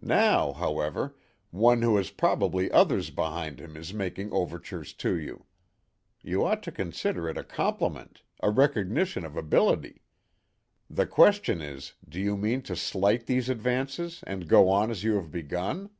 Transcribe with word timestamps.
Now, 0.00 0.54
however, 0.54 1.14
one 1.50 1.82
who 1.82 1.98
has 1.98 2.08
probably 2.08 2.70
others 2.70 3.10
behind 3.10 3.60
him 3.60 3.76
is 3.76 3.92
making 3.92 4.32
overtures 4.32 4.94
to 4.94 5.14
you. 5.14 5.44
You 6.22 6.42
ought 6.46 6.62
to 6.62 6.72
consider 6.72 7.28
it 7.28 7.36
a 7.36 7.44
compliment; 7.44 8.22
a 8.42 8.48
recognition 8.50 9.26
of 9.26 9.36
ability. 9.36 10.00
The 10.88 11.06
question 11.06 11.60
is 11.60 11.92
Do 12.08 12.18
you 12.18 12.38
mean 12.38 12.62
to 12.62 12.76
slight 12.76 13.26
these 13.26 13.50
advances 13.50 14.24
and 14.26 14.48
go 14.48 14.70
on 14.70 14.90
as 14.90 15.04
you 15.04 15.16
have 15.16 15.30
begun?" 15.30 15.90